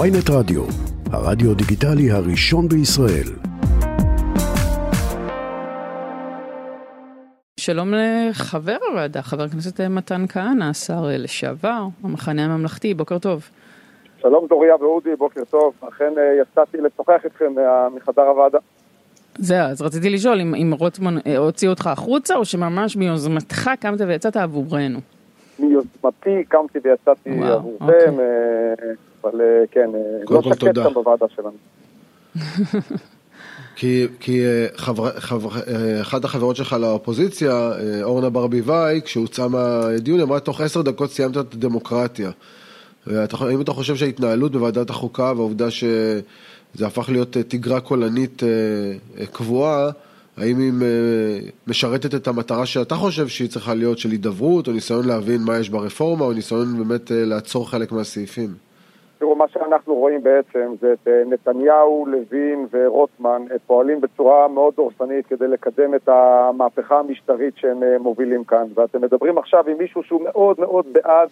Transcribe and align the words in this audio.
ויינט 0.00 0.30
רדיו, 0.30 0.62
הרדיו 1.12 1.54
דיגיטלי 1.54 2.10
הראשון 2.10 2.68
בישראל. 2.68 3.28
שלום 7.60 7.92
לחבר 7.94 8.76
הוועדה, 8.90 9.22
חבר 9.22 9.42
הכנסת 9.42 9.80
מתן 9.80 10.24
כהנא, 10.28 10.64
השר 10.64 11.02
לשעבר, 11.18 11.82
המחנה 12.04 12.44
הממלכתי, 12.44 12.94
בוקר 12.94 13.18
טוב. 13.18 13.48
שלום 14.20 14.46
דוריה 14.48 14.76
ואודי, 14.76 15.16
בוקר 15.18 15.44
טוב. 15.50 15.74
אכן 15.80 16.12
אה, 16.18 16.42
יצאתי 16.42 16.76
לשוחח 16.78 17.24
איתכם 17.24 17.52
מחדר 17.96 18.22
הוועדה. 18.22 18.58
זהו, 19.38 19.66
אז 19.66 19.82
רציתי 19.82 20.10
לשאול 20.10 20.40
אם, 20.40 20.54
אם 20.54 20.74
רוטמן 20.78 21.16
אה, 21.26 21.36
הוציא 21.36 21.68
אותך 21.68 21.86
החוצה, 21.86 22.36
או 22.36 22.44
שממש 22.44 22.96
מיוזמתך 22.96 23.70
קמת 23.80 24.00
ויצאת 24.00 24.36
עבורנו. 24.36 24.98
מיוזמתי 25.58 26.44
קמתי 26.48 26.78
ויצאתי 26.84 27.30
עבורכם, 27.30 27.84
אוקיי. 27.84 28.18
אה, 28.18 28.92
אבל 29.24 29.40
כן, 29.70 29.90
לא 30.30 30.42
שקט 30.42 30.74
שם 30.74 30.92
בוועדה 30.94 31.26
שלנו. 31.36 31.56
כי, 33.76 34.06
כי 34.20 34.42
חבר, 34.76 35.10
חבר, 35.20 35.48
אחת 36.02 36.24
החברות 36.24 36.56
שלך 36.56 36.72
לאופוזיציה, 36.72 37.72
אורנה 38.02 38.30
ברביבאי, 38.30 39.00
כשהוצאה 39.04 39.48
מהדיון, 39.48 40.20
אמרה 40.20 40.40
תוך 40.40 40.60
עשר 40.60 40.82
דקות 40.82 41.10
סיימת 41.10 41.36
את 41.36 41.54
הדמוקרטיה. 41.54 42.30
האם 43.40 43.60
אתה 43.60 43.72
חושב 43.72 43.96
שההתנהלות 43.96 44.52
בוועדת 44.52 44.90
החוקה 44.90 45.32
והעובדה 45.36 45.70
שזה 45.70 46.86
הפך 46.86 47.08
להיות 47.08 47.36
אה, 47.36 47.42
תגרה 47.42 47.80
קולנית 47.80 48.42
אה, 48.42 48.48
אה, 49.20 49.26
קבועה, 49.26 49.90
האם 50.36 50.58
היא 50.58 50.72
משרתת 51.66 52.14
את 52.14 52.26
המטרה 52.26 52.66
שאתה 52.66 52.94
חושב 52.94 53.28
שהיא 53.28 53.48
צריכה 53.48 53.74
להיות 53.74 53.98
של 53.98 54.10
הידברות, 54.10 54.68
או 54.68 54.72
ניסיון 54.72 55.08
להבין 55.08 55.40
מה 55.46 55.58
יש 55.58 55.68
ברפורמה, 55.68 56.24
או 56.24 56.32
ניסיון 56.32 56.66
באמת 56.78 57.10
לעצור 57.10 57.70
חלק 57.70 57.92
מהסעיפים? 57.92 58.48
תראו, 59.18 59.36
מה 59.36 59.44
שאנחנו 59.48 59.94
רואים 59.94 60.22
בעצם 60.22 60.72
זה 60.80 60.92
את 60.92 61.08
נתניהו, 61.26 62.06
לוין 62.06 62.66
ורוטמן 62.72 63.42
פועלים 63.66 64.00
בצורה 64.00 64.48
מאוד 64.48 64.74
דורסנית 64.76 65.26
כדי 65.26 65.48
לקדם 65.48 65.94
את 65.94 66.08
המהפכה 66.08 66.98
המשטרית 66.98 67.54
שהם 67.56 67.82
מובילים 68.00 68.44
כאן. 68.44 68.64
ואתם 68.74 69.00
מדברים 69.00 69.38
עכשיו 69.38 69.68
עם 69.68 69.78
מישהו 69.78 70.02
שהוא 70.02 70.22
מאוד 70.24 70.60
מאוד 70.60 70.86
בעד 70.92 71.28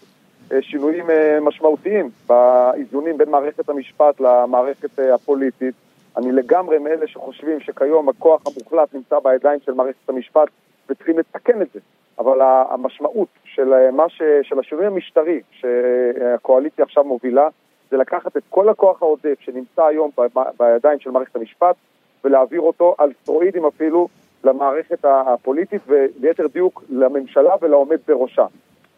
אה, 0.52 0.62
שינויים 0.62 1.10
אה, 1.10 1.38
משמעותיים 1.40 2.10
באיזונים 2.26 3.18
בין 3.18 3.30
מערכת 3.30 3.68
המשפט 3.68 4.20
למערכת 4.20 4.98
אה, 4.98 5.14
הפוליטית. 5.14 5.74
אני 6.20 6.32
לגמרי 6.32 6.78
מאלה 6.78 7.06
שחושבים 7.06 7.60
שכיום 7.60 8.08
הכוח 8.08 8.42
המוחלט 8.46 8.94
נמצא 8.94 9.18
בידיים 9.18 9.60
של 9.60 9.72
מערכת 9.72 10.08
המשפט 10.08 10.48
וצריכים 10.88 11.18
לתקן 11.18 11.62
את 11.62 11.66
זה. 11.74 11.80
אבל 12.18 12.38
המשמעות 12.70 13.28
של, 13.44 13.90
מה 13.90 14.08
ש, 14.08 14.22
של 14.42 14.58
השינוי 14.58 14.86
המשטרי 14.86 15.40
שהקואליציה 15.50 16.84
עכשיו 16.84 17.04
מובילה 17.04 17.48
זה 17.90 17.96
לקחת 17.96 18.36
את 18.36 18.42
כל 18.50 18.68
הכוח 18.68 19.02
העודף 19.02 19.40
שנמצא 19.40 19.84
היום 19.84 20.10
בידיים 20.58 21.00
של 21.00 21.10
מערכת 21.10 21.36
המשפט 21.36 21.76
ולהעביר 22.24 22.60
אותו 22.60 22.94
על 22.98 23.12
סטרואידים 23.22 23.66
אפילו 23.66 24.08
למערכת 24.44 25.04
הפוליטית 25.04 25.82
וליתר 25.86 26.46
דיוק 26.46 26.84
לממשלה 26.90 27.54
ולעומד 27.62 27.98
בראשה. 28.08 28.46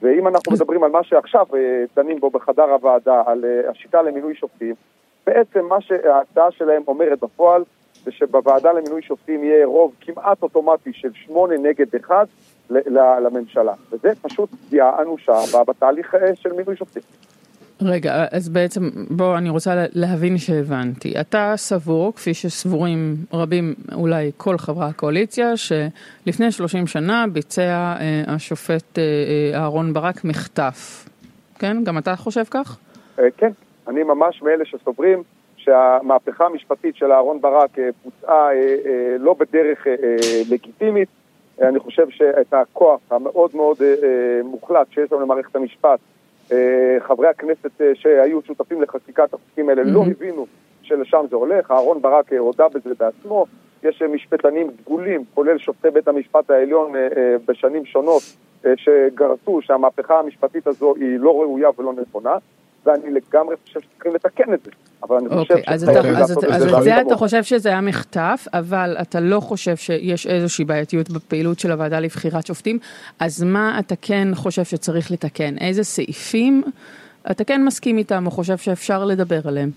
ואם 0.03 0.29
אנחנו 0.29 0.53
מדברים 0.53 0.85
על 0.85 0.91
מה 0.91 1.05
שעכשיו 1.05 1.47
אה, 1.55 1.85
דנים 1.97 2.21
בו 2.21 2.31
בחדר 2.31 2.63
הוועדה, 2.63 3.23
על 3.27 3.45
אה, 3.45 3.71
השיטה 3.71 4.03
למינוי 4.03 4.35
שופטים, 4.35 4.75
בעצם 5.27 5.65
מה 5.69 5.81
שההצעה 5.81 6.51
שלהם 6.51 6.83
אומרת 6.89 7.21
בפועל, 7.21 7.63
זה 8.05 8.11
שבוועדה 8.13 8.73
למינוי 8.73 9.03
שופטים 9.03 9.45
יהיה 9.45 9.67
רוב 9.67 9.93
כמעט 10.01 10.43
אוטומטי 10.43 10.93
של 10.93 11.11
שמונה 11.15 11.55
נגד 11.59 11.95
אחד 11.97 12.27
לממשלה. 13.21 13.73
וזה 13.93 14.09
פשוט 14.23 14.51
פגיעה 14.67 15.03
אנושה 15.03 15.63
בתהליך 15.67 16.15
אה, 16.15 16.37
של 16.37 16.53
מינוי 16.53 16.77
שופטים. 16.77 17.03
רגע, 17.85 18.27
אז 18.31 18.49
בעצם, 18.49 18.91
בוא, 19.11 19.39
אני 19.39 19.51
רוצה 19.51 19.85
להבין 19.93 20.39
שהבנתי. 20.39 21.21
אתה 21.21 21.53
סבור, 21.57 22.15
כפי 22.15 22.35
שסבורים 22.35 23.17
רבים, 23.33 23.75
אולי 23.95 24.31
כל 24.37 24.59
חברי 24.59 24.85
הקואליציה, 24.85 25.57
שלפני 25.57 26.53
30 26.53 26.87
שנה 26.87 27.25
ביצע 27.33 27.63
אה, 28.01 28.23
השופט 28.27 28.99
אה, 28.99 29.03
אה, 29.03 29.61
אהרון 29.61 29.93
ברק 29.93 30.25
מחטף. 30.25 31.09
כן? 31.59 31.85
גם 31.85 31.99
אתה 31.99 32.17
חושב 32.17 32.45
כך? 32.51 32.79
אה, 33.19 33.25
כן, 33.37 33.51
אני 33.89 34.03
ממש 34.03 34.43
מאלה 34.43 34.65
שסוברים 34.65 35.23
שהמהפכה 35.57 36.47
המשפטית 36.47 36.97
של 36.97 37.13
אהרון 37.13 37.41
ברק 37.41 37.79
אה, 37.79 37.89
בוצעה 38.05 38.53
אה, 38.53 38.77
אה, 38.87 39.17
לא 39.19 39.35
בדרך 39.35 39.87
לגיטימית. 40.51 41.09
אני 41.63 41.79
חושב 41.79 42.11
שאת 42.11 42.55
הכוח 42.55 43.01
המאוד 43.11 43.51
מאוד 43.55 43.77
מוחלט 44.45 44.87
שיש 44.91 45.13
לנו 45.13 45.21
למערכת 45.21 45.57
המשפט 45.57 45.99
חברי 47.01 47.29
הכנסת 47.29 47.81
שהיו 47.95 48.43
שותפים 48.43 48.83
לחקיקת 48.83 49.35
החוקים 49.35 49.69
האלה 49.69 49.83
לא 49.83 50.05
הבינו 50.11 50.47
שלשם 50.83 51.25
זה 51.31 51.37
הולך, 51.37 51.71
אהרון 51.71 52.03
ברק 52.03 52.33
הודה 52.33 52.69
בזה 52.69 52.95
בעצמו, 52.99 53.47
יש 53.83 54.03
משפטנים 54.03 54.71
דגולים, 54.83 55.25
כולל 55.35 55.59
שופטי 55.59 55.91
בית 55.91 56.09
המשפט 56.09 56.51
העליון 56.51 56.93
בשנים 57.47 57.85
שונות, 57.85 58.23
שגרסו 58.77 59.63
שהמהפכה 59.63 60.19
המשפטית 60.19 60.67
הזו 60.67 60.95
היא 60.97 61.19
לא 61.19 61.43
ראויה 61.43 61.69
ולא 61.79 61.93
נכונה. 61.93 62.37
ואני 62.87 63.11
לגמרי 63.11 63.57
חושב 63.65 63.81
שצריכים 63.81 64.15
לתקן 64.15 64.55
את 64.55 64.65
זה. 64.65 64.71
אבל 65.03 65.17
אני 65.17 65.29
חושב 65.29 65.39
אוקיי, 65.39 65.63
אז 65.67 65.89
את 65.89 66.83
זה 66.83 67.01
אתה 67.01 67.17
חושב 67.17 67.43
שזה 67.43 67.69
היה 67.69 67.81
מחטף, 67.81 68.47
אבל 68.55 68.97
אתה 69.03 69.21
לא 69.21 69.41
חושב 69.41 69.77
שיש 69.77 70.27
איזושהי 70.27 70.65
בעייתיות 70.65 71.11
בפעילות 71.11 71.59
של 71.59 71.73
הוועדה 71.73 72.01
לבחירת 72.01 72.47
שופטים, 72.47 72.79
אז 73.21 73.43
מה 73.43 73.79
אתה 73.79 73.95
כן 74.03 74.29
חושב 74.35 74.65
שצריך 74.65 75.11
לתקן? 75.11 75.59
איזה 75.59 75.85
סעיפים 75.85 76.63
אתה 77.31 77.45
כן 77.45 77.65
מסכים 77.65 77.99
איתם 77.99 78.27
או 78.27 78.31
חושב 78.31 78.57
שאפשר 78.57 79.05
לדבר 79.05 79.41
עליהם? 79.49 79.71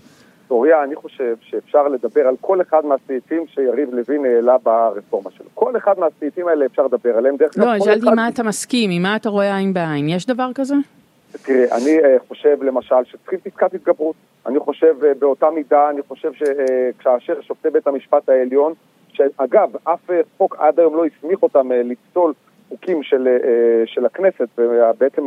אוריה, 0.50 0.84
אני 0.84 0.96
חושב 0.96 1.34
שאפשר 1.40 1.88
לדבר 1.88 2.20
על 2.20 2.34
כל 2.40 2.60
אחד 2.60 2.84
מהסעיפים 2.84 3.44
שיריב 3.54 3.94
לוין 3.94 4.24
העלה 4.24 4.56
ברפורמה 4.62 5.30
שלו. 5.30 5.46
כל 5.54 5.76
אחד 5.76 5.94
מהסעיפים 5.98 6.48
האלה 6.48 6.66
אפשר 6.66 6.82
לדבר 6.82 7.16
עליהם. 7.16 7.36
דרך 7.36 7.50
לא, 7.56 7.78
שאלתי 7.84 8.06
מה 8.16 8.28
אתה 8.28 8.42
מסכים, 8.42 8.90
עם 8.90 9.02
מה 9.02 9.16
אתה 9.16 9.28
רואה 9.28 9.56
עין 9.56 9.74
בעין. 9.74 10.08
יש 10.08 10.26
דבר 10.26 10.50
כזה? 10.54 10.74
תראה, 11.32 11.76
אני 11.76 11.98
uh, 11.98 12.28
חושב 12.28 12.62
למשל 12.62 13.04
שצריכים 13.04 13.38
פסקת 13.38 13.74
התגברות. 13.74 14.16
אני 14.46 14.58
חושב 14.58 14.96
uh, 15.00 15.18
באותה 15.18 15.50
מידה, 15.50 15.90
אני 15.90 16.02
חושב 16.02 16.32
שכאשר 16.32 17.38
uh, 17.38 17.42
שופטי 17.42 17.70
בית 17.70 17.86
המשפט 17.86 18.28
העליון, 18.28 18.72
שאגב, 19.12 19.70
אף 19.84 20.10
חוק 20.36 20.56
עד 20.58 20.80
היום 20.80 20.96
לא 20.96 21.04
הסמיך 21.04 21.42
אותם 21.42 21.72
לפסול 21.72 22.32
חוקים 22.68 23.02
של, 23.02 23.28
של 23.86 24.06
הכנסת, 24.06 24.48
ובעצם 24.58 25.26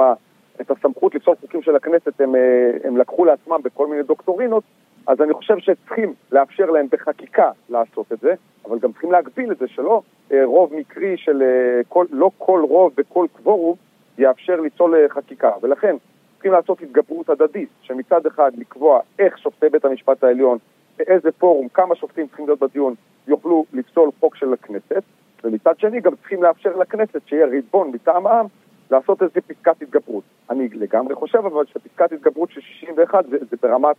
את 0.61 0.71
הסמכות 0.71 1.15
לפסול 1.15 1.35
חוקים 1.41 1.61
של 1.61 1.75
הכנסת 1.75 2.21
הם, 2.21 2.35
הם 2.83 2.97
לקחו 2.97 3.25
לעצמם 3.25 3.57
בכל 3.63 3.87
מיני 3.87 4.03
דוקטורינות, 4.03 4.63
אז 5.07 5.21
אני 5.21 5.33
חושב 5.33 5.57
שצריכים 5.59 6.13
לאפשר 6.31 6.65
להם 6.65 6.87
בחקיקה 6.91 7.51
לעשות 7.69 8.11
את 8.13 8.19
זה, 8.19 8.33
אבל 8.65 8.79
גם 8.79 8.91
צריכים 8.91 9.11
להגביל 9.11 9.51
את 9.51 9.57
זה 9.57 9.67
שלא 9.67 10.01
רוב 10.43 10.73
מקרי 10.75 11.17
של 11.17 11.43
כל, 11.89 12.05
לא 12.11 12.31
כל 12.37 12.65
רוב 12.69 12.93
וכל 12.97 13.25
קוורום 13.33 13.75
יאפשר 14.19 14.59
ליצול 14.59 14.95
חקיקה. 15.09 15.51
ולכן 15.61 15.95
צריכים 16.33 16.51
לעשות 16.51 16.81
התגברות 16.81 17.29
הדדית, 17.29 17.69
שמצד 17.81 18.25
אחד 18.25 18.51
לקבוע 18.57 18.99
איך 19.19 19.37
שופטי 19.37 19.69
בית 19.69 19.85
המשפט 19.85 20.23
העליון, 20.23 20.57
באיזה 20.97 21.31
פורום, 21.31 21.67
כמה 21.67 21.95
שופטים 21.95 22.27
צריכים 22.27 22.45
להיות 22.45 22.59
בדיון, 22.59 22.93
יוכלו 23.27 23.65
לפסול 23.73 24.09
חוק 24.19 24.35
של 24.35 24.53
הכנסת, 24.53 25.03
ומצד 25.43 25.79
שני 25.79 26.01
גם 26.01 26.15
צריכים 26.15 26.43
לאפשר 26.43 26.75
לכנסת 26.75 27.21
שיהיה 27.25 27.45
ריבון 27.45 27.91
מטעם 27.91 28.27
העם 28.27 28.45
לעשות 28.91 29.21
איזה 29.21 29.41
פסקת 29.47 29.81
התגברות. 29.81 30.23
אני 30.49 30.69
לגמרי 30.69 31.15
חושב 31.15 31.37
אבל 31.45 31.65
שפסקת 31.65 32.11
התגברות 32.11 32.51
של 32.51 32.61
61 32.61 33.25
זה, 33.29 33.37
זה 33.51 33.57
ברמת 33.61 33.95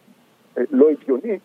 אה, 0.58 0.62
לא 0.70 0.90
הגיוני, 0.90 1.38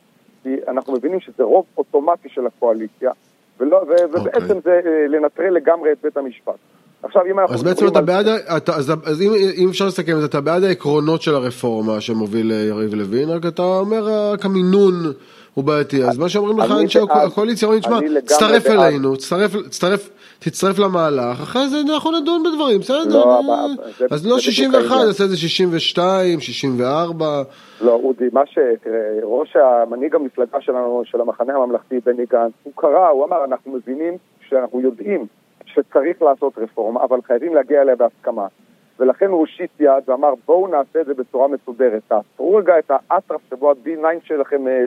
כי 0.44 0.56
אנחנו 0.68 0.94
מבינים 0.94 1.20
שזה 1.20 1.44
רוב 1.44 1.66
אוטומטי 1.78 2.30
של 2.30 2.48
הקואליציה, 2.48 3.12
ולא, 3.60 3.78
ו, 3.88 3.96
okay. 3.96 4.06
ובעצם 4.06 4.58
אוקיי. 4.58 4.62
זה 4.62 4.82
אה, 4.86 5.08
לנטרל 5.08 5.54
לגמרי 5.54 5.92
את 5.92 5.98
בית 6.04 6.18
המשפט. 6.18 6.75
עכשיו 7.06 7.22
אם 7.32 7.40
אנחנו... 7.40 7.56
אז 7.56 7.64
בעצם 7.64 7.88
אתה 7.88 8.02
בעד, 8.02 8.28
אתה, 8.28 8.76
אז, 8.76 8.94
אז 9.06 9.22
אם, 9.22 9.32
אם 9.58 9.70
אפשר 9.70 9.88
לסכם 9.88 10.16
את 10.16 10.20
זה, 10.20 10.26
אתה 10.26 10.42
בעד 10.42 10.64
העקרונות 10.64 11.22
של 11.22 11.36
הרפורמה 11.36 12.02
שמוביל 12.02 12.52
אה, 12.52 12.58
יריב 12.58 12.94
לוין, 12.94 13.30
רק 13.30 13.46
אתה 13.46 13.62
אומר 13.62 14.32
רק 14.34 14.46
המינון 14.46 14.94
הוא 15.54 15.64
בעייתי, 15.64 16.04
אז 16.04 16.18
מה 16.18 16.30
שאומרים 16.30 16.60
לך 16.60 16.72
אנשי 16.82 17.00
הקואליציה, 17.10 17.68
אומרים, 17.68 17.82
תשמע, 17.82 18.00
תצטרף 18.20 18.68
אלינו, 18.68 19.16
תצטרף, 19.16 20.10
תצטרף 20.40 20.80
למהלך, 20.80 21.42
אחרי 21.42 21.68
זה 21.68 21.78
אנחנו 21.94 22.12
נדון 22.12 22.44
בדברים, 22.44 22.80
בסדר? 22.80 23.04
לא, 23.06 23.42
אז 24.12 24.28
לא 24.28 24.40
61, 24.40 24.96
נעשה 25.08 25.24
את 25.24 25.30
זה 25.30 25.38
62, 25.38 26.40
64. 26.40 27.44
לא, 27.82 28.00
אודי, 28.04 28.26
מה 28.34 28.42
ש... 28.46 28.58
ראש 29.24 29.56
המנהיג 29.56 30.16
המפלגה 30.16 30.62
שלנו, 30.62 31.02
של 31.06 31.22
המחנה 31.22 31.54
הממלכתי, 31.54 32.00
בני 32.06 32.26
גנץ, 32.32 32.52
הוא 32.64 32.74
קרא, 32.76 33.08
הוא 33.08 33.26
אמר, 33.26 33.46
אנחנו 33.46 33.72
מבינים 33.72 34.18
שאנחנו 34.50 34.82
יודעים 34.82 35.26
שצריך 35.76 36.22
לעשות 36.22 36.58
רפורמה, 36.58 37.04
אבל 37.04 37.22
חייבים 37.22 37.56
להגיע 37.56 37.82
אליה 37.82 37.96
בהסכמה. 37.96 38.48
ולכן 39.00 39.26
הוא 39.26 39.40
הושיט 39.40 39.72
יד 39.80 40.10
ואמר 40.10 40.34
בואו 40.46 40.68
נעשה 40.68 41.02
את 41.02 41.06
זה 41.06 41.14
בצורה 41.14 41.48
מסודרת. 41.48 42.02
תעצרו 42.08 42.56
רגע 42.56 42.80
את 42.80 42.92
האטרף 42.92 43.42
שבו 43.50 43.72
ה-D9 43.72 44.06
שלכם 44.24 44.68
אה, 44.68 44.84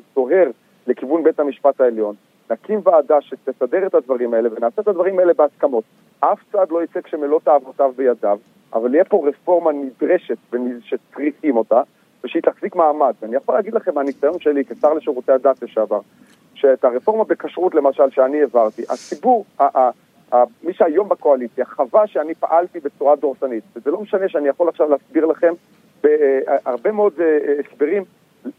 לכיוון 0.87 1.23
בית 1.23 1.40
המשפט 1.40 1.81
העליון. 1.81 2.14
נקים 2.50 2.81
ועדה 2.85 3.20
שתסדר 3.20 3.87
את 3.87 3.94
הדברים 3.94 4.35
האלה 4.35 4.49
ונעשה 4.56 4.82
את 4.82 4.88
הדברים 4.88 5.19
האלה 5.19 5.32
בהסכמות. 5.35 5.85
אף 6.20 6.38
צד 6.52 6.67
לא 6.70 6.82
יצא 6.82 7.00
כשמלוא 7.00 7.41
תאוותיו 7.44 7.93
בידיו, 7.96 8.38
אבל 8.73 8.94
יהיה 8.94 9.05
פה 9.05 9.29
רפורמה 9.29 9.73
נדרשת 9.73 10.37
שצריכים 10.81 11.56
אותה, 11.56 11.82
ושהיא 12.25 12.43
תחזיק 12.43 12.76
מעמד. 12.76 13.14
ואני 13.23 13.37
יכול 13.37 13.55
להגיד 13.55 13.75
לכם 13.75 13.94
מהניסיון 13.94 14.38
שלי 14.38 14.64
כשר 14.64 14.94
לשירותי 14.94 15.32
הדת 15.32 15.62
לשעבר, 15.62 16.00
שאת 16.55 16.84
הרפורמה 16.84 17.25
בכשרות 17.25 17.75
למשל 17.75 18.11
שאני 18.11 18.41
העברתי, 18.41 18.82
הציבור, 18.91 19.44
מי 20.63 20.73
שהיום 20.73 21.09
בקואליציה 21.09 21.65
חווה 21.65 22.07
שאני 22.07 22.35
פעלתי 22.35 22.81
בצורה 22.81 23.17
דורסנית, 23.17 23.65
וזה 23.77 23.91
לא 23.91 24.01
משנה 24.01 24.29
שאני 24.29 24.49
יכול 24.49 24.69
עכשיו 24.69 24.89
להסביר 24.91 25.27
לכם 25.27 25.53
בהרבה 26.03 26.93
מאוד 26.93 27.13
הסברים 27.59 28.05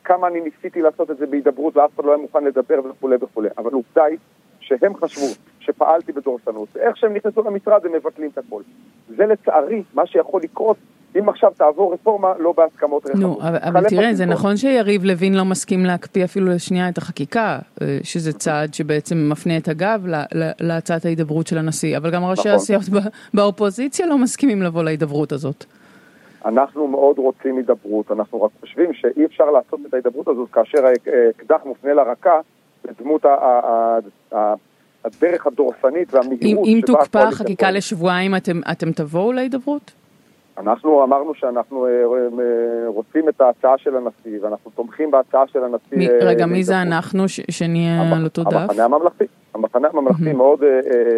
כמה 0.04 0.28
אני 0.28 0.42
ניסיתי 0.42 0.82
לעשות 0.82 1.12
את 1.12 1.18
זה 1.18 1.28
בהידברות 1.28 1.78
ואף 1.78 1.96
אחד 1.96 2.06
לא 2.06 2.12
היה 2.12 2.22
מוכן 2.22 2.44
לדבר 2.44 2.80
וכולי 2.90 3.16
וכולי, 3.22 3.50
אבל 3.58 3.72
עובדה 3.74 4.04
היא 4.04 4.18
שהם 4.60 4.96
חשבו 4.96 5.26
שפעלתי 5.60 6.12
בדורסנות, 6.12 6.70
ואיך 6.74 6.98
שהם 6.98 7.14
נכנסו 7.14 7.42
למשרד 7.42 7.86
הם 7.86 7.92
מבטלים 7.94 8.30
את 8.34 8.38
הכל. 8.38 8.62
זה 9.08 9.26
לצערי 9.26 9.84
מה 9.94 10.06
שיכול 10.06 10.42
לקרות 10.42 10.78
אם 11.20 11.30
עכשיו 11.30 11.52
תעבור 11.58 11.94
רפורמה 11.94 12.34
לא 12.40 12.54
בהסכמות 12.58 13.06
רחבות. 13.06 13.22
נו, 13.22 13.42
אבל, 13.42 13.58
אבל 13.62 13.90
תראה, 13.90 14.14
זה 14.14 14.26
נכון 14.26 14.58
שיריב 14.58 15.04
לוין 15.04 15.34
לא 15.34 15.46
מסכים 15.46 15.86
להקפיא 15.86 16.24
אפילו 16.24 16.48
לשנייה 16.48 16.90
את 16.90 16.98
החקיקה, 16.98 17.60
אה, 17.82 17.98
שזה 18.04 18.34
צעד 18.34 18.74
שבעצם 18.74 19.30
מפנה 19.32 19.58
את 19.58 19.68
הגב 19.68 20.06
להצעת 20.60 21.06
ההידברות 21.06 21.48
של 21.48 21.58
הנשיא, 21.58 21.98
אבל 21.98 22.12
גם 22.12 22.24
ראשי 22.24 22.42
נכון. 22.42 22.52
הסיעות 22.52 22.84
באופוזיציה 23.34 24.06
לא 24.06 24.18
מסכימים 24.18 24.64
לבוא 24.64 24.84
להידברות 24.84 25.32
הזאת. 25.32 25.66
אנחנו 26.46 26.88
מאוד 26.88 27.18
רוצים 27.18 27.58
הידברות, 27.58 28.12
אנחנו 28.12 28.44
רק 28.44 28.52
חושבים 28.60 28.94
שאי 28.94 29.26
אפשר 29.26 29.46
לעשות 29.46 29.80
את 29.88 29.94
ההידברות 29.94 30.28
הזאת 30.28 30.50
כאשר 30.52 30.86
האקדח 30.86 31.62
מופנה 31.66 31.94
לרקה 31.94 32.40
בדמות 32.86 33.26
הדרך 35.06 35.48
הדורסנית 35.48 36.14
והמהירות. 36.14 36.44
אם, 36.44 36.58
אם 36.66 36.82
תוקפא 36.86 37.18
החקיקה 37.18 37.72
לשבועיים, 37.72 38.36
אתם, 38.36 38.60
אתם 38.72 38.92
תבואו 38.92 39.34
להידברות? 39.34 39.92
אנחנו 40.60 41.04
אמרנו 41.04 41.34
שאנחנו 41.36 41.86
אה, 41.86 41.92
אה, 41.92 42.88
רוצים 42.88 43.30
את 43.30 43.42
ההצעה 43.42 43.78
של 43.78 43.96
הנשיא, 43.96 44.40
ואנחנו 44.42 44.72
תומכים 44.72 45.12
בהצעה 45.12 45.48
של 45.48 45.60
הנשיא. 45.64 46.10
אה, 46.10 46.28
רגע, 46.28 46.46
מי 46.46 46.64
זה 46.64 46.82
אנחנו, 46.82 47.24
שנהיה 47.52 48.02
על 48.16 48.24
אותו 48.24 48.44
דף? 48.44 48.54
המחנה 48.54 48.86
הממלכתי. 48.86 49.26
המחנה 49.54 49.88
הממלכתי 49.94 50.34
מאוד 50.34 50.60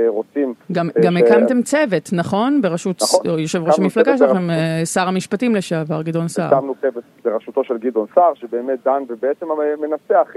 רוצים... 0.08 0.54
גם, 0.72 0.90
גם 1.04 1.18
הקמתם 1.18 1.62
צוות, 1.62 2.10
נכון? 2.14 2.62
בראשות 2.62 3.02
נכון, 3.02 3.40
יושב 3.40 3.64
ראש 3.64 3.80
המפלגה 3.80 4.18
שלכם, 4.18 4.48
שר 4.86 5.08
המשפטים 5.08 5.56
לשעבר, 5.56 6.02
גדעון 6.02 6.28
סער. 6.28 6.56
הקמנו 6.56 6.76
צוות 6.82 7.04
בראשותו 7.26 7.64
של 7.64 7.78
גדעון 7.78 8.08
סער, 8.16 8.34
שבאמת 8.34 8.80
דן 8.86 9.04
ובעצם 9.08 9.46
מנסח 9.82 10.34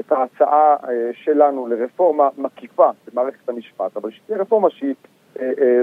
את 0.00 0.12
ההצעה 0.12 0.76
שלנו 1.24 1.66
לרפורמה 1.66 2.28
מקיפה 2.38 2.90
במערכת 3.12 3.48
המשפט, 3.48 3.96
אבל 3.96 4.10
שתהיה 4.10 4.38
רפורמה 4.38 4.70
שהיא 4.70 4.90
אה, 4.90 4.94
אה, 4.94 5.19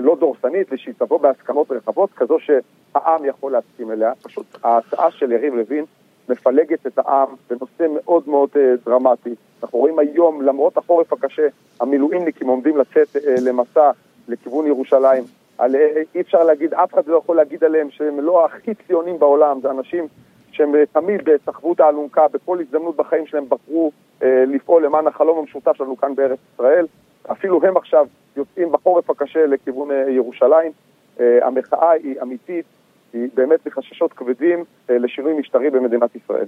לא 0.02 0.16
דורסנית 0.16 0.68
ושהיא 0.72 0.94
תבוא 0.98 1.20
בהסכמות 1.20 1.72
רחבות, 1.72 2.10
כזו 2.16 2.38
שהעם 2.40 3.26
יכול 3.26 3.52
להסכים 3.52 3.92
אליה. 3.92 4.14
פשוט 4.24 4.46
ההצעה 4.64 5.12
של 5.12 5.32
יריב 5.32 5.56
לוין 5.56 5.86
מפלגת 6.30 6.88
את 6.88 6.98
העם 6.98 7.28
בנושא 7.50 7.86
מאוד 7.94 8.24
מאוד 8.30 8.50
אה, 8.56 8.74
דרמטי. 8.86 9.36
אנחנו 9.64 9.80
רואים 9.80 10.00
היום, 10.00 10.42
למרות 10.42 10.78
החורף 10.78 11.14
הקשה, 11.14 11.48
המילואימניקים 11.82 12.48
עומדים 12.48 12.78
לצאת 12.78 13.16
למסע 13.42 13.92
לכיוון 14.28 14.68
ירושלים. 14.68 15.24
על, 15.58 15.76
אי 16.16 16.22
אפשר 16.22 16.44
להגיד, 16.44 16.74
אף 16.74 16.94
אחד 16.94 17.08
לא 17.08 17.18
יכול 17.18 17.36
להגיד 17.36 17.64
עליהם 17.64 17.90
שהם 17.92 18.20
לא 18.20 18.46
הכי 18.46 18.74
ציונים 18.88 19.20
בעולם, 19.20 19.60
זה 19.62 19.72
אנשים 19.72 20.08
שהם 20.52 20.76
תמיד 20.92 21.22
סחבו 21.46 21.74
את 21.74 21.80
האלונקה, 21.80 22.28
בכל 22.28 22.60
הזדמנות 22.60 22.96
בחיים 22.96 23.28
שלהם 23.28 23.46
בחרו 23.50 23.92
אה, 24.24 24.44
לפעול 24.48 24.86
למען 24.86 25.08
החלום 25.08 25.38
המשותף 25.38 25.78
שלנו 25.78 25.98
כאן 25.98 26.16
בארץ 26.16 26.40
ישראל. 26.54 26.86
אפילו 27.32 27.60
הם 27.64 27.78
עכשיו 27.78 28.08
יוצאים 28.38 28.72
בחורף 28.72 29.10
הקשה 29.10 29.46
לכיוון 29.46 29.92
אה, 29.92 30.12
ירושלים. 30.12 30.72
אה, 31.20 31.48
המחאה 31.48 31.92
היא 31.92 32.16
אמיתית, 32.22 32.66
היא 33.14 33.28
באמת 33.34 33.60
בחששות 33.66 34.14
כבדים 34.14 34.64
אה, 34.90 34.98
לשינוי 34.98 35.34
משטרי 35.34 35.70
במדינת 35.70 36.16
ישראל. 36.16 36.46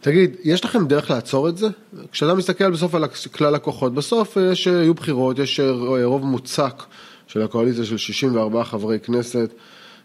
תגיד, 0.00 0.36
יש 0.44 0.64
לכם 0.64 0.86
דרך 0.86 1.10
לעצור 1.10 1.48
את 1.48 1.56
זה? 1.56 1.66
כשאתה 2.12 2.34
מסתכל 2.34 2.70
בסוף 2.70 2.94
על 2.94 3.04
כלל 3.34 3.54
הכוחות, 3.54 3.94
בסוף 3.94 4.36
יש, 4.52 4.66
יהיו 4.66 4.94
בחירות, 4.94 5.38
יש 5.38 5.60
רוב 6.04 6.24
מוצק 6.24 6.82
של 7.26 7.42
הקואליציה 7.42 7.84
של 7.84 7.96
64 7.96 8.64
חברי 8.64 9.00
כנסת 9.00 9.50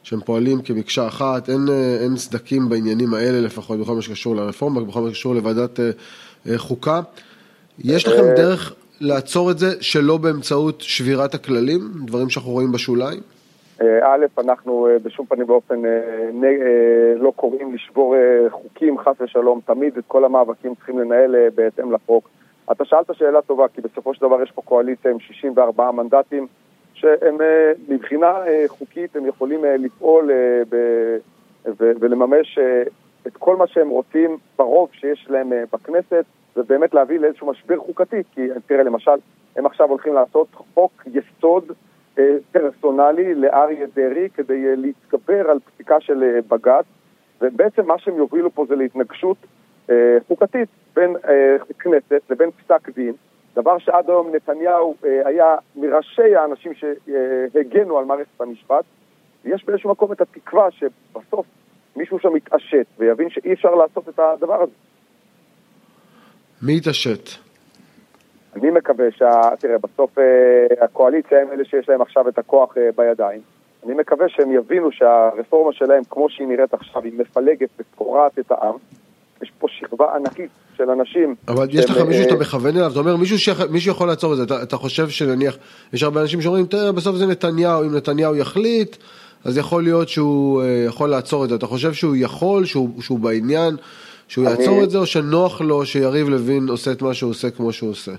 שהם 0.03 0.19
פועלים 0.25 0.61
כמקשה 0.61 1.07
אחת, 1.07 1.49
אין, 1.49 1.65
אין 2.01 2.17
סדקים 2.17 2.69
בעניינים 2.69 3.13
האלה 3.13 3.41
לפחות 3.41 3.79
בכל 3.79 3.95
מה 3.95 4.01
שקשור 4.01 4.35
לרפורמה, 4.35 4.81
בכל 4.81 5.01
מה 5.01 5.09
שקשור 5.09 5.35
לוועדת 5.35 5.79
חוקה. 6.57 7.01
יש 7.79 8.07
לכם 8.07 8.23
דרך 8.35 8.73
לעצור 9.01 9.51
את 9.51 9.57
זה 9.57 9.67
שלא 9.81 10.17
באמצעות 10.17 10.81
שבירת 10.81 11.33
הכללים, 11.33 11.79
דברים 12.05 12.29
שאנחנו 12.29 12.51
רואים 12.51 12.71
בשוליים? 12.71 13.19
אה, 13.81 14.13
א', 14.13 14.25
אנחנו 14.37 14.87
אה, 14.87 14.99
בשום 15.03 15.25
פנים 15.25 15.49
ואופן 15.49 15.85
אה, 15.85 15.91
לא 17.17 17.33
קוראים 17.35 17.73
לשבור 17.73 18.15
חוקים, 18.49 18.97
חס 18.97 19.21
ושלום, 19.21 19.59
תמיד 19.65 19.97
את 19.97 20.03
כל 20.07 20.25
המאבקים 20.25 20.75
צריכים 20.75 20.99
לנהל 20.99 21.35
בהתאם 21.55 21.91
לחוק. 21.91 22.29
אתה 22.71 22.85
שאלת 22.85 23.05
שאלה 23.13 23.41
טובה, 23.41 23.67
כי 23.67 23.81
בסופו 23.81 24.13
של 24.13 24.21
דבר 24.21 24.43
יש 24.43 24.51
פה 24.51 24.61
קואליציה 24.61 25.11
עם 25.11 25.19
64 25.19 25.91
מנדטים, 25.91 26.47
שהם 26.93 27.37
מבחינה 27.87 28.33
חוקית 28.67 29.15
הם 29.15 29.25
יכולים 29.25 29.65
לפעול 29.79 30.31
ולממש 31.77 32.59
את 33.27 33.37
כל 33.37 33.55
מה 33.55 33.67
שהם 33.67 33.89
רוצים 33.89 34.37
ברוב 34.57 34.89
שיש 34.93 35.27
להם 35.29 35.51
בכנסת. 35.73 36.25
זה 36.55 36.63
באמת 36.63 36.93
להביא 36.93 37.19
לאיזשהו 37.19 37.47
משבר 37.47 37.77
חוקתי, 37.77 38.23
כי 38.31 38.47
תראה 38.65 38.83
למשל, 38.83 39.11
הם 39.55 39.65
עכשיו 39.65 39.89
הולכים 39.89 40.13
לעשות 40.13 40.47
חוק 40.73 40.91
יסוד 41.07 41.71
אה, 42.19 42.35
פרסונלי 42.51 43.35
לאריה 43.35 43.87
דרעי 43.95 44.29
כדי 44.29 44.67
אה, 44.67 44.75
להתגבר 44.75 45.51
על 45.51 45.59
פסיקה 45.59 45.99
של 45.99 46.23
אה, 46.23 46.39
בג"ץ, 46.49 46.85
ובעצם 47.41 47.85
מה 47.85 47.99
שהם 47.99 48.15
יובילו 48.15 48.51
פה 48.51 48.65
זה 48.69 48.75
להתנגשות 48.75 49.37
אה, 49.89 50.17
חוקתית 50.27 50.69
בין 50.95 51.15
אה, 51.29 51.55
כנסת 51.79 52.21
לבין 52.29 52.51
פסק 52.51 52.89
דין, 52.89 53.13
דבר 53.55 53.77
שעד 53.77 54.09
היום 54.09 54.35
נתניהו 54.35 54.95
אה, 55.05 55.21
היה 55.25 55.55
מראשי 55.75 56.35
האנשים 56.35 56.71
שהגנו 56.73 57.97
על 57.97 58.05
מערכת 58.05 58.41
המשפט, 58.41 58.83
ויש 59.45 59.65
באיזשהו 59.65 59.91
מקום 59.91 60.11
את 60.11 60.21
התקווה 60.21 60.71
שבסוף 60.71 61.45
מישהו 61.95 62.19
שם 62.19 62.35
יתעשת 62.35 62.85
ויבין 62.99 63.29
שאי 63.29 63.53
אפשר 63.53 63.75
לעשות 63.75 64.09
את 64.09 64.19
הדבר 64.19 64.61
הזה. 64.61 64.71
מי 66.61 66.77
יתעשת? 66.77 67.29
אני 68.55 68.71
מקווה 68.71 69.05
שה... 69.17 69.41
תראה, 69.59 69.77
בסוף 69.77 70.19
אה, 70.19 70.85
הקואליציה 70.85 71.41
הם 71.41 71.47
אלה 71.51 71.65
שיש 71.65 71.89
להם 71.89 72.01
עכשיו 72.01 72.27
את 72.29 72.37
הכוח 72.37 72.77
אה, 72.77 72.89
בידיים. 72.95 73.41
אני 73.85 73.93
מקווה 73.93 74.29
שהם 74.29 74.51
יבינו 74.51 74.91
שהרפורמה 74.91 75.73
שלהם, 75.73 76.03
כמו 76.09 76.29
שהיא 76.29 76.47
נראית 76.47 76.73
עכשיו, 76.73 77.03
היא 77.03 77.13
מפלגת 77.17 77.69
וקורעת 77.79 78.39
את 78.39 78.51
העם. 78.51 78.75
יש 79.41 79.51
פה 79.59 79.67
שכבה 79.69 80.15
ענקית 80.15 80.49
של 80.77 80.89
אנשים. 80.89 81.35
אבל 81.47 81.67
יש 81.71 81.89
לך 81.89 81.97
מישהו 81.97 82.23
שאתה 82.23 82.33
אה, 82.33 82.39
מכוון 82.39 82.75
אליו, 82.75 82.91
אתה 82.91 82.99
אומר 82.99 83.15
מישהו, 83.15 83.39
שיכ... 83.39 83.61
מישהו 83.69 83.91
יכול 83.91 84.07
לעצור 84.07 84.33
את 84.33 84.37
זה, 84.37 84.43
אתה, 84.43 84.63
אתה 84.63 84.77
חושב 84.77 85.09
שנניח, 85.09 85.57
יש 85.93 86.03
הרבה 86.03 86.21
אנשים 86.21 86.41
שאומרים, 86.41 86.65
תראה, 86.65 86.91
בסוף 86.91 87.15
זה 87.15 87.25
נתניהו, 87.25 87.83
אם 87.83 87.95
נתניהו 87.95 88.35
יחליט, 88.35 88.95
אז 89.45 89.57
יכול 89.57 89.83
להיות 89.83 90.09
שהוא 90.09 90.61
יכול 90.87 91.09
לעצור 91.09 91.43
את 91.43 91.49
זה, 91.49 91.55
אתה 91.55 91.65
חושב 91.65 91.93
שהוא 91.93 92.15
יכול, 92.15 92.65
שהוא, 92.65 93.01
שהוא 93.01 93.19
בעניין, 93.19 93.75
שהוא 94.27 94.45
אני... 94.45 94.53
יעצור 94.53 94.83
את 94.83 94.89
זה, 94.89 94.97
או 94.97 95.05
שנוח 95.05 95.61
לו 95.61 95.85
שיריב 95.85 96.29
לוין 96.29 96.63
עושה 96.69 96.91
את 96.91 97.01
מה 97.01 97.13
שהוא 97.13 97.29
עושה 97.31 97.51
כמו 97.51 97.71
שהוא 97.71 97.89
עושה? 97.89 98.11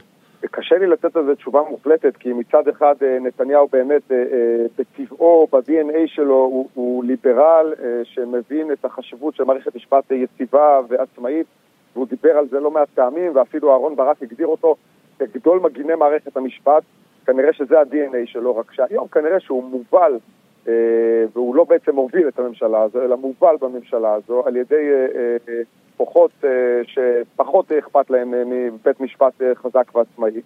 קשה 0.51 0.79
לי 0.79 0.87
לתת 0.87 1.17
על 1.17 1.25
זה 1.25 1.35
תשובה 1.35 1.63
מוחלטת, 1.71 2.17
כי 2.17 2.33
מצד 2.33 2.69
אחד 2.69 2.95
אה, 3.03 3.19
נתניהו 3.21 3.69
באמת 3.73 4.03
אה, 4.13 4.17
אה, 4.17 4.67
בטבעו, 4.79 5.47
ב-DNA 5.53 6.07
שלו, 6.07 6.35
הוא, 6.35 6.69
הוא 6.75 7.05
ליברל 7.05 7.73
שמבין 8.05 8.73
את 8.73 8.85
החשיבות 8.85 9.35
של 9.35 9.45
מערכת 9.45 9.77
משפט 9.77 10.11
יציבה 10.11 10.81
ועצמאית, 10.89 11.47
והוא 11.95 12.07
דיבר 12.07 12.39
על 12.39 12.49
זה 12.49 12.61
לא 12.61 12.71
מעט 12.71 12.89
פעמים, 12.95 13.37
ואפילו 13.37 13.73
אהרן 13.73 13.97
ברק 13.97 14.23
הגדיר 14.23 14.47
אותו 14.47 14.77
כגדול 15.19 15.61
מגיני 15.61 15.95
מערכת 15.95 16.37
המשפט. 16.37 16.83
כנראה 17.27 17.53
שזה 17.53 17.81
ה-DNA 17.81 18.27
שלו, 18.27 18.57
רק 18.57 18.73
שהיום 18.73 19.09
כנראה 19.09 19.41
שהוא 19.41 19.65
מובל, 19.65 20.13
והוא 21.33 21.55
לא 21.55 21.65
בעצם 21.65 21.95
מוביל 21.95 22.29
את 22.29 22.39
הממשלה 22.39 22.83
הזו, 22.83 23.03
אלא 23.03 23.17
מובל 23.17 23.55
בממשלה 23.61 24.15
הזו 24.15 24.43
על 24.47 24.57
ידי 24.57 24.91
כוחות 26.05 26.31
אה, 26.45 26.51
שפחות 26.87 27.73
אכפת 27.73 28.11
להם 28.11 28.35
אה, 28.35 28.43
מבית 28.45 29.01
משפט 29.01 29.43
אה, 29.43 29.55
חזק 29.55 29.95
ועצמאי. 29.95 30.41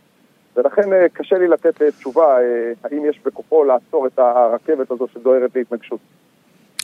ולכן 0.57 0.83
קשה 1.13 1.39
לי 1.39 1.49
לתת 1.49 1.83
תשובה 1.83 2.39
האם 2.85 3.05
יש 3.05 3.21
בכוחו 3.25 3.65
לעצור 3.65 4.07
את 4.07 4.19
הרכבת 4.19 4.91
הזו 4.91 5.07
שדוהרת 5.15 5.57
להתנגשות. 5.57 6.01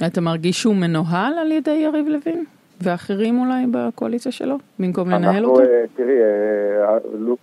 אתה 0.07 0.21
מרגיש 0.21 0.61
שהוא 0.61 0.75
מנוהל 0.77 1.39
על 1.39 1.53
ידי 1.53 1.71
יריב 1.71 2.09
לוין? 2.09 2.45
ואחרים 2.83 3.41
אולי 3.41 3.67
בקואליציה 3.71 4.33
שלו, 4.33 4.57
במקום 4.79 5.11
לנהל 5.11 5.45
אותו? 5.45 5.61
אנחנו, 5.61 5.73
תראי, 5.97 6.17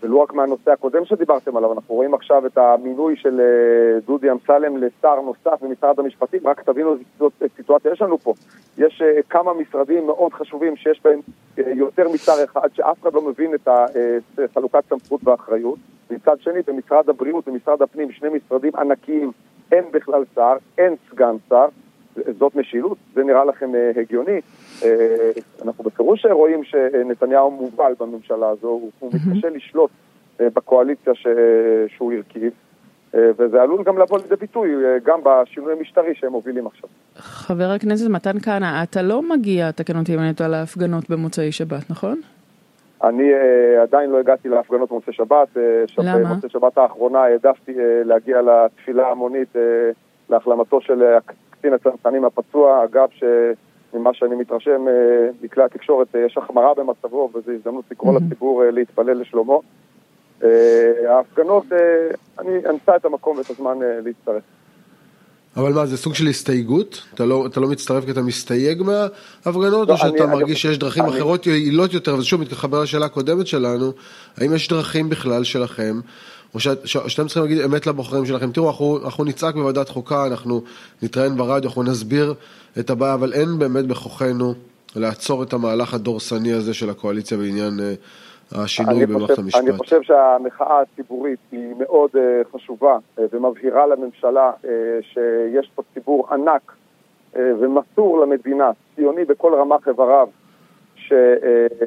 ולו 0.03 0.21
רק 0.21 0.33
מהנושא 0.33 0.71
הקודם 0.71 1.05
שדיברתם 1.05 1.57
עליו, 1.57 1.73
אנחנו 1.73 1.95
רואים 1.95 2.13
עכשיו 2.13 2.45
את 2.45 2.57
המינוי 2.57 3.15
של 3.15 3.41
דודי 4.05 4.31
אמסלם 4.31 4.77
לשר 4.77 5.21
נוסף 5.21 5.63
במשרד 5.63 5.99
המשפטים, 5.99 6.39
רק 6.45 6.61
תבינו 6.61 6.93
איזה 6.93 7.49
סיטואציה 7.55 7.91
יש 7.91 8.01
לנו 8.01 8.17
פה. 8.17 8.33
יש 8.77 9.01
כמה 9.29 9.53
משרדים 9.53 10.05
מאוד 10.05 10.33
חשובים 10.33 10.75
שיש 10.75 11.01
בהם 11.03 11.19
יותר 11.57 12.09
משר 12.13 12.33
אחד, 12.43 12.67
שאף 12.73 13.01
אחד 13.01 13.13
לא 13.13 13.21
מבין 13.29 13.53
את 13.53 13.67
חלוקת 14.53 14.83
סמכות 14.89 15.21
ואחריות. 15.23 15.79
מצד 16.11 16.35
שני, 16.39 16.59
במשרד 16.67 17.09
הבריאות 17.09 17.47
ובמשרד 17.47 17.81
הפנים, 17.81 18.11
שני 18.11 18.29
משרדים 18.29 18.71
ענקיים, 18.75 19.31
אין 19.71 19.83
בכלל 19.91 20.23
שר, 20.35 20.53
אין 20.77 20.95
סגן 21.11 21.35
שר. 21.49 21.65
זאת 22.39 22.55
משילות? 22.55 22.97
זה 23.13 23.23
נראה 23.23 23.45
לכם 23.45 23.71
הגיוני? 23.95 24.41
אנחנו 25.65 25.83
בפירוש 25.83 26.25
רואים 26.25 26.63
שנתניהו 26.63 27.51
מובל 27.51 27.93
בממשלה 27.99 28.49
הזו, 28.49 28.67
הוא 28.99 29.11
מתקשה 29.13 29.49
לשלוט 29.49 29.89
בקואליציה 30.39 31.13
שהוא 31.87 32.13
הרכיב. 32.13 32.53
וזה 33.13 33.61
עלול 33.61 33.83
גם 33.83 33.97
לבוא 33.97 34.17
לידי 34.17 34.35
ביטוי, 34.35 34.71
גם 35.03 35.19
בשינוי 35.23 35.73
המשטרי 35.73 36.15
שהם 36.15 36.31
מובילים 36.31 36.67
עכשיו. 36.67 36.89
חבר 37.15 37.69
הכנסת 37.75 38.09
מתן 38.09 38.39
כהנא, 38.39 38.83
אתה 38.83 39.01
לא 39.01 39.21
מגיע, 39.29 39.71
תקן 39.71 39.97
אותי 39.97 40.15
אם 40.15 40.19
אני 40.19 40.33
טועה, 40.33 40.49
להפגנות 40.49 41.09
במוצאי 41.09 41.51
שבת, 41.51 41.89
נכון? 41.89 42.21
אני 43.03 43.33
uh, 43.33 43.81
עדיין 43.81 44.09
לא 44.09 44.19
הגעתי 44.19 44.49
להפגנות 44.49 44.91
במוצאי 44.91 45.13
שבת. 45.13 45.47
Uh, 45.55 45.59
למה? 45.97 46.17
במוצאי 46.17 46.49
שבת 46.49 46.77
האחרונה 46.77 47.19
העדפתי 47.19 47.71
uh, 47.71 47.77
להגיע 48.05 48.41
לתפילה 48.41 49.07
ההמונית 49.07 49.55
uh, 49.55 49.59
להחלמתו 50.29 50.81
של 50.81 51.03
קצין 51.59 51.73
הצנחנים 51.73 52.25
הפצוע. 52.25 52.83
אגב, 52.83 53.07
שממה 53.11 54.13
שאני 54.13 54.35
מתרשם 54.35 54.85
uh, 54.87 55.45
מכלי 55.45 55.63
התקשורת 55.63 56.15
uh, 56.15 56.17
יש 56.17 56.37
החמרה 56.37 56.73
במצבו 56.73 57.29
וזו 57.33 57.51
הזדמנות 57.51 57.85
לקרוא. 57.91 58.19
לציבור 58.19 58.63
uh, 58.63 58.71
להתפלל 58.71 59.21
לשלומו. 59.21 59.61
ההפגנות, 61.07 61.63
אני 62.39 62.51
אמצא 62.69 62.95
את 62.95 63.05
המקום 63.05 63.37
ואת 63.37 63.49
הזמן 63.49 63.77
להצטרף. 63.81 64.43
אבל 65.57 65.73
מה, 65.73 65.85
זה 65.85 65.97
סוג 65.97 66.15
של 66.15 66.27
הסתייגות? 66.27 67.01
אתה 67.13 67.25
לא, 67.25 67.45
אתה 67.45 67.59
לא 67.59 67.67
מצטרף 67.67 68.05
כי 68.05 68.11
אתה 68.11 68.21
מסתייג 68.21 68.83
מההפגנות, 68.83 69.87
לא, 69.87 69.93
או 69.93 69.97
שאתה 69.97 70.23
אני, 70.23 70.31
מרגיש 70.31 70.61
שיש 70.61 70.77
דרכים 70.77 71.03
אני... 71.03 71.17
אחרות 71.17 71.47
יעילות 71.47 71.93
יותר, 71.93 72.15
ושוב, 72.15 72.41
מתחבר 72.41 72.81
לשאלה 72.81 73.05
הקודמת 73.05 73.47
שלנו, 73.47 73.93
האם 74.37 74.55
יש 74.55 74.67
דרכים 74.67 75.09
בכלל 75.09 75.43
שלכם, 75.43 75.99
או 76.53 76.59
שאת, 76.59 76.87
שאתם 76.87 77.27
צריכים 77.27 77.43
להגיד 77.43 77.59
אמת 77.59 77.87
לבוחרים 77.87 78.25
שלכם, 78.25 78.51
תראו, 78.51 78.69
אנחנו, 78.69 78.99
אנחנו 79.05 79.23
נצעק 79.23 79.55
בוועדת 79.55 79.89
חוקה, 79.89 80.25
אנחנו 80.25 80.63
נתראיין 81.01 81.37
ברדיו, 81.37 81.69
אנחנו 81.69 81.83
נסביר 81.83 82.33
את 82.79 82.89
הבעיה, 82.89 83.13
אבל 83.13 83.33
אין 83.33 83.59
באמת 83.59 83.85
בכוחנו 83.85 84.53
לעצור 84.95 85.43
את 85.43 85.53
המהלך 85.53 85.93
הדורסני 85.93 86.53
הזה 86.53 86.73
של 86.73 86.89
הקואליציה 86.89 87.37
בעניין... 87.37 87.79
אה, 87.79 87.93
השינוי 88.55 89.05
במערכת 89.05 89.37
המשפט. 89.37 89.61
אני 89.61 89.77
חושב 89.77 90.01
שהמחאה 90.01 90.81
הציבורית 90.81 91.39
היא 91.51 91.73
מאוד 91.79 92.09
uh, 92.13 92.55
חשובה 92.55 92.97
uh, 92.97 93.21
ומבהירה 93.31 93.87
לממשלה 93.87 94.51
uh, 94.63 94.67
שיש 95.01 95.71
פה 95.75 95.81
ציבור 95.93 96.27
ענק 96.33 96.71
uh, 97.33 97.37
ומסור 97.59 98.19
למדינה, 98.19 98.71
ציוני 98.95 99.25
בכל 99.25 99.53
רמ"ח 99.53 99.87
איבריו, 99.87 100.27
ש, 100.95 101.11
uh, 101.11 101.15
uh, 101.81 101.85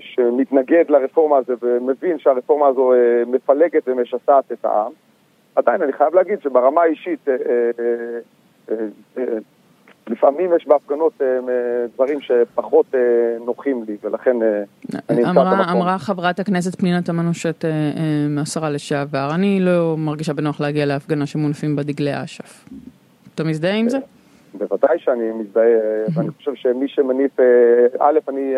שמתנגד 0.00 0.84
לרפורמה 0.88 1.36
הזו 1.36 1.52
ומבין 1.62 2.18
שהרפורמה 2.18 2.66
הזו 2.66 2.92
uh, 2.92 3.28
מפלגת 3.28 3.82
ומשסעת 3.88 4.52
את 4.52 4.64
העם. 4.64 4.92
עדיין 5.56 5.82
אני 5.82 5.92
חייב 5.92 6.14
להגיד 6.14 6.40
שברמה 6.42 6.82
האישית 6.82 7.28
uh, 7.28 7.30
uh, 8.68 9.20
לפעמים 10.08 10.50
יש 10.56 10.66
בהפגנות 10.66 11.12
אה, 11.22 11.26
דברים 11.94 12.20
שפחות 12.20 12.86
אה, 12.94 13.00
נוחים 13.44 13.84
לי, 13.88 13.96
ולכן 14.02 14.42
אה, 14.42 14.62
אני 15.10 15.18
אמצא 15.18 15.30
את 15.30 15.36
המקום. 15.36 15.76
אמרה 15.76 15.98
חברת 15.98 16.40
הכנסת 16.40 16.78
פנינה 16.78 17.02
תמנו-שט, 17.02 17.64
השרה 18.38 18.70
לשעבר, 18.70 19.28
אני 19.34 19.60
לא 19.60 19.94
מרגישה 19.98 20.32
בנוח 20.32 20.60
להגיע 20.60 20.86
להפגנה 20.86 21.26
שמונפים 21.26 21.76
בה 21.76 21.82
דגלי 21.82 22.24
אש"ף. 22.24 22.64
אתה 23.34 23.44
מזדהה 23.44 23.74
עם 23.74 23.88
זה? 23.88 23.98
בוודאי 24.54 24.98
שאני 24.98 25.30
מזדהה, 25.30 25.64
ואני 26.14 26.30
חושב 26.30 26.54
שמי 26.54 26.88
שמניף, 26.88 27.40
א', 27.98 28.18
אני 28.28 28.54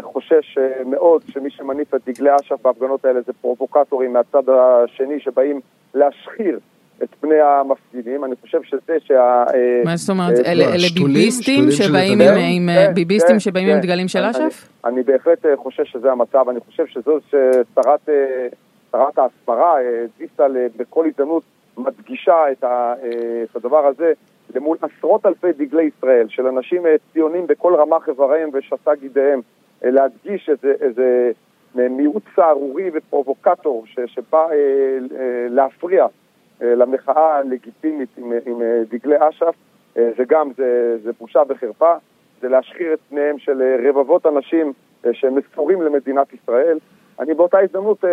חושש 0.00 0.58
מאוד 0.86 1.22
שמי 1.28 1.50
שמניף 1.50 1.94
את 1.94 2.00
דגלי 2.08 2.30
אש"ף 2.36 2.62
בהפגנות 2.62 3.04
האלה 3.04 3.20
זה 3.26 3.32
פרובוקטורים 3.40 4.12
מהצד 4.12 4.42
השני 4.48 5.20
שבאים 5.20 5.60
להשחיר 5.94 6.58
את 7.02 7.08
פני 7.20 7.40
המפגינים, 7.40 8.24
אני 8.24 8.34
חושב 8.40 8.62
שזה 8.62 8.96
שה... 9.00 9.44
מה 9.84 9.96
זאת 9.96 10.10
אומרת? 10.10 10.38
אה, 10.46 10.52
אלה 10.52 10.88
ביביסטים 10.94 11.70
שבאים 11.70 12.20
עם 12.20 12.68
אה, 12.68 12.86
כן, 12.86 12.94
ביביסטים 12.94 13.32
כן, 13.32 13.40
שבאים 13.40 13.68
עם 13.68 13.74
כן. 13.74 13.80
דגלים 13.80 14.08
של 14.08 14.24
אש"ף? 14.24 14.68
אני 14.84 15.02
בהחלט 15.02 15.46
אה, 15.46 15.56
חושב 15.56 15.84
שזה 15.84 16.12
המצב, 16.12 16.48
אני 16.48 16.60
חושב 16.60 16.86
שזו 16.86 17.18
ששרת 17.28 18.08
ההסברה, 19.18 19.74
דיסטל, 20.18 20.56
בכל 20.76 21.06
הזדמנות 21.06 21.42
מדגישה 21.78 22.52
את 22.52 23.56
הדבר 23.56 23.86
הזה 23.86 24.12
למול 24.54 24.76
עשרות 24.82 25.26
אלפי 25.26 25.52
דגלי 25.52 25.90
ישראל 25.98 26.26
של 26.28 26.46
אנשים 26.46 26.82
ציונים 27.12 27.46
בכל 27.46 27.74
רמ"ח 27.74 28.08
איבריהם 28.08 28.50
ושסה 28.52 28.94
גידיהם, 29.00 29.40
להדגיש 29.82 30.50
איזה 30.80 31.30
מיעוט 31.74 32.22
סהרורי 32.36 32.90
ופרובוקטור 32.94 33.84
שבא 34.06 34.46
להפריע 35.50 36.02
אה, 36.02 36.08
למחאה 36.60 37.36
הלגיטימית 37.36 38.08
עם, 38.18 38.32
עם 38.46 38.62
אה, 38.62 38.82
דגלי 38.90 39.16
אש"ף, 39.28 39.54
אה, 39.96 40.10
זה 40.16 40.24
גם, 40.28 40.50
זה, 40.56 40.96
זה 41.02 41.10
בושה 41.20 41.42
וחרפה, 41.48 41.92
זה 42.40 42.48
להשחיר 42.48 42.94
את 42.94 42.98
פניהם 43.08 43.38
של 43.38 43.62
רבבות 43.88 44.26
אנשים 44.26 44.72
שהם 45.12 45.34
מסורים 45.34 45.82
למדינת 45.82 46.32
ישראל. 46.32 46.78
אני 47.20 47.34
באותה 47.34 47.58
הזדמנות 47.58 48.04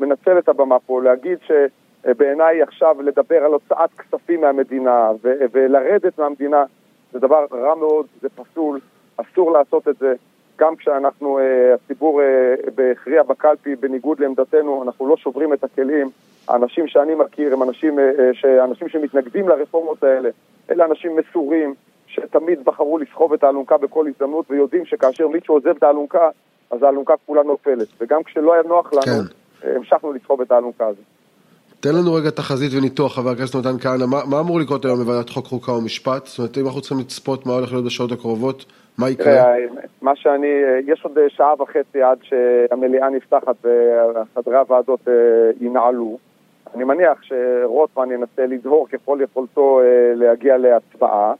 מנצל 0.00 0.38
את 0.38 0.48
הבמה 0.48 0.78
פה 0.78 1.02
להגיד 1.02 1.38
שבעיניי 1.46 2.62
עכשיו 2.62 3.02
לדבר 3.02 3.44
על 3.44 3.52
הוצאת 3.52 3.90
כספים 3.98 4.40
מהמדינה 4.40 5.10
ולרדת 5.52 6.18
מהמדינה 6.18 6.64
זה 7.12 7.18
דבר 7.18 7.46
רע 7.52 7.74
מאוד, 7.74 8.06
זה 8.22 8.28
פסול, 8.28 8.80
אסור 9.16 9.52
לעשות 9.52 9.88
את 9.88 9.96
זה. 9.96 10.14
גם 10.58 10.76
כשאנחנו, 10.76 11.38
הציבור 11.74 12.20
הכריע 12.92 13.22
בקלפי 13.22 13.76
בניגוד 13.76 14.20
לעמדתנו, 14.20 14.82
אנחנו 14.82 15.06
לא 15.06 15.16
שוברים 15.16 15.52
את 15.52 15.64
הכלים. 15.64 16.10
האנשים 16.48 16.88
שאני 16.88 17.14
מכיר 17.14 17.52
הם 17.52 17.62
אנשים, 17.62 17.98
אה, 17.98 18.04
אה, 18.44 18.64
אנשים 18.64 18.88
שמתנגדים 18.88 19.48
לרפורמות 19.48 20.02
האלה. 20.02 20.28
אלה 20.70 20.84
אנשים 20.84 21.16
מסורים, 21.16 21.74
שתמיד 22.06 22.64
בחרו 22.64 22.98
לסחוב 22.98 23.32
את 23.32 23.44
האלונקה 23.44 23.78
בכל 23.78 24.06
הזדמנות, 24.08 24.50
ויודעים 24.50 24.84
שכאשר 24.84 25.28
מישהו 25.28 25.54
עוזב 25.54 25.68
את 25.68 25.82
האלונקה, 25.82 26.28
אז 26.70 26.82
האלונקה 26.82 27.14
כולה 27.26 27.42
נופלת. 27.42 27.88
וגם 28.00 28.22
כשלא 28.22 28.52
היה 28.54 28.62
נוח 28.62 28.92
לנו, 28.92 29.02
כן. 29.02 29.68
אה, 29.68 29.76
המשכנו 29.76 30.12
לסחוב 30.12 30.40
את 30.40 30.52
האלונקה 30.52 30.86
הזאת. 30.86 31.04
תן 31.80 31.94
לנו 31.94 32.14
רגע 32.14 32.30
תחזית 32.30 32.72
וניתוח, 32.78 33.14
חבר 33.14 33.30
הכנסת 33.30 33.56
מתן 33.56 33.78
כהנא, 33.78 34.06
מה, 34.06 34.18
מה 34.30 34.40
אמור 34.40 34.60
לקרות 34.60 34.84
היום 34.84 34.98
בוועדת 34.98 35.30
חוק 35.30 35.46
חוקה 35.46 35.72
ומשפט? 35.72 36.26
זאת 36.26 36.38
אומרת, 36.38 36.58
אם 36.58 36.66
אנחנו 36.66 36.80
צריכים 36.80 36.98
לצפות 36.98 37.46
מה 37.46 37.52
הולך 37.52 37.72
להיות 37.72 37.84
בשעות 37.84 38.12
הקרובות, 38.12 38.64
מה 38.98 39.10
יקרה? 39.10 39.54
מה 40.02 40.16
שאני, 40.16 40.46
יש 40.86 41.04
עוד 41.04 41.18
שעה 41.28 41.62
וחצי 41.62 42.02
עד 42.02 42.18
שהמליאה 42.22 43.10
נפתחת 43.10 43.56
וחדרי 43.64 44.56
הוועדות 44.56 45.00
ינעלו. 45.60 46.18
אני 46.74 46.84
מניח 46.84 47.22
שרוטמן 47.22 48.10
ינסה 48.10 48.46
לדהור 48.46 48.88
ככל 48.88 49.18
יכולתו 49.22 49.80
אה, 49.80 50.14
להגיע 50.14 50.56
להצבעה, 50.56 51.34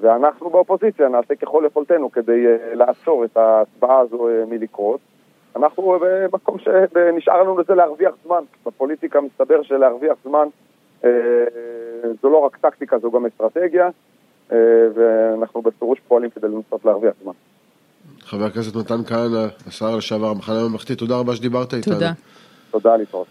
ואנחנו 0.00 0.50
באופוזיציה 0.50 1.08
נעשה 1.08 1.34
ככל 1.34 1.64
יכולתנו 1.66 2.12
כדי 2.12 2.46
אה, 2.46 2.74
לעצור 2.74 3.24
את 3.24 3.36
ההצבעה 3.36 3.98
הזו 3.98 4.28
אה, 4.28 4.44
מלקרות. 4.48 5.00
אנחנו 5.56 5.98
במקום 6.00 6.58
שנשאר 6.58 7.42
לנו 7.42 7.58
לזה 7.58 7.74
להרוויח 7.74 8.12
זמן. 8.24 8.42
בפוליטיקה 8.66 9.20
מסתבר 9.20 9.62
שלהרוויח 9.62 10.16
זמן 10.24 10.48
זו 12.22 12.30
לא 12.30 12.38
רק 12.38 12.56
טקטיקה, 12.56 12.98
זו 12.98 13.10
גם 13.10 13.26
אסטרטגיה, 13.26 13.88
ואנחנו 14.94 15.62
בפירוש 15.62 16.00
פועלים 16.08 16.30
כדי 16.30 16.48
לנסות 16.48 16.84
להרוויח 16.84 17.14
זמן. 17.22 17.32
חבר 18.20 18.44
הכנסת 18.44 18.76
מתן 18.76 19.04
כהנא, 19.04 19.46
השר 19.66 19.96
לשעבר, 19.96 20.26
המחנה 20.26 20.60
הממלכתי, 20.60 20.96
תודה 20.96 21.18
רבה 21.18 21.36
שדיברת 21.36 21.74
איתנו. 21.74 21.94
תודה. 21.94 22.12
תודה, 22.70 22.96
להתראות. 22.96 23.26